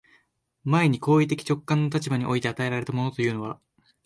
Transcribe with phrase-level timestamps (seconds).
[0.63, 3.59] 前に行為的直観の立場において与えられたものというのは、